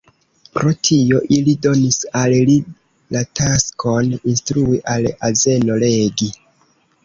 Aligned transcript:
Pro 0.57 0.69
tio 0.87 1.19
ili 1.37 1.53
donis 1.65 1.99
al 2.21 2.33
li 2.51 2.57
la 3.17 3.23
taskon 3.43 4.11
instrui 4.35 4.83
al 4.99 5.09
azeno 5.33 5.81
legi. 5.89 6.35